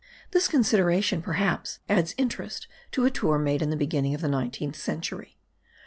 This 0.31 0.47
consideration 0.47 1.21
perhaps 1.21 1.77
adds 1.87 2.15
interest 2.17 2.65
to 2.93 3.05
a 3.05 3.11
tour 3.11 3.37
made 3.37 3.61
in 3.61 3.69
the 3.69 3.77
beginning 3.77 4.15
of 4.15 4.21
the 4.21 4.27
nineteenth 4.29 4.75
century. 4.75 5.37